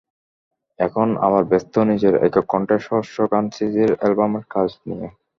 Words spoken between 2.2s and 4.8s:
একক কণ্ঠে সহস্র গান সিরিজের অ্যালবামের কাজ